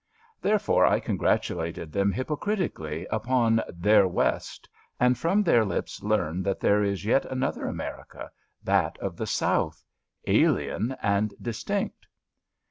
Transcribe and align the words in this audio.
Therefore 0.41 0.83
I 0.83 0.99
congratulated 0.99 1.91
them 1.91 2.11
hypocritically 2.11 3.05
upon 3.11 3.61
their 3.69 4.07
West,'' 4.07 4.67
and 4.99 5.15
from 5.15 5.43
their 5.43 5.63
lips 5.63 6.01
learn 6.01 6.41
that 6.41 6.59
there 6.59 6.83
is 6.83 7.05
yet 7.05 7.23
another 7.25 7.67
America, 7.67 8.31
that 8.63 8.97
of 8.97 9.15
the 9.15 9.27
South— 9.27 9.83
^alien 10.27 10.97
and 11.03 11.35
dis 11.39 11.63
tinct. 11.63 12.07